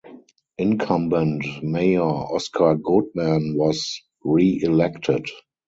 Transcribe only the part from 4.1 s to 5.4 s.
reelected.